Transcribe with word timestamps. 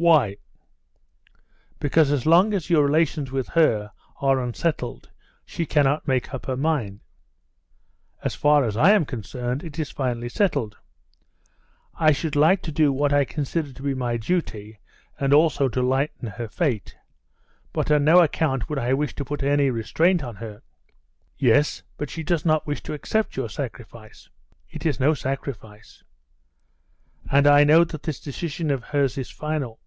"Why?" 0.00 0.36
"Because 1.80 2.12
as 2.12 2.24
long 2.24 2.54
as 2.54 2.70
your 2.70 2.84
relations 2.84 3.32
with 3.32 3.48
her 3.48 3.90
are 4.20 4.40
unsettled 4.40 5.10
she 5.44 5.66
cannot 5.66 6.06
make 6.06 6.32
up 6.32 6.46
her 6.46 6.56
mind." 6.56 7.00
"As 8.22 8.36
far 8.36 8.64
as 8.64 8.76
I 8.76 8.92
am 8.92 9.04
concerned, 9.04 9.64
it 9.64 9.76
is 9.76 9.90
finally 9.90 10.28
settled. 10.28 10.76
I 11.96 12.12
should 12.12 12.36
like 12.36 12.62
to 12.62 12.70
do 12.70 12.92
what 12.92 13.12
I 13.12 13.24
consider 13.24 13.72
to 13.72 13.82
be 13.82 13.92
my 13.92 14.16
duty 14.18 14.78
and 15.18 15.34
also 15.34 15.68
to 15.68 15.82
lighten 15.82 16.28
her 16.28 16.46
fate, 16.46 16.96
but 17.72 17.90
on 17.90 18.04
no 18.04 18.20
account 18.20 18.68
would 18.68 18.78
I 18.78 18.94
wish 18.94 19.16
to 19.16 19.24
put 19.24 19.42
any 19.42 19.68
restraint 19.68 20.22
on 20.22 20.36
her." 20.36 20.62
"Yes, 21.38 21.82
but 21.96 22.08
she 22.08 22.22
does 22.22 22.44
not 22.44 22.68
wish 22.68 22.84
to 22.84 22.92
accept 22.92 23.34
your 23.36 23.48
sacrifice." 23.48 24.28
"It 24.70 24.86
is 24.86 25.00
no 25.00 25.14
sacrifice." 25.14 26.04
"And 27.32 27.48
I 27.48 27.64
know 27.64 27.82
that 27.82 28.04
this 28.04 28.20
decision 28.20 28.70
of 28.70 28.84
hers 28.84 29.18
is 29.18 29.28
final." 29.28 29.80